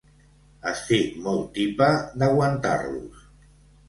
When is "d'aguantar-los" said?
2.23-3.21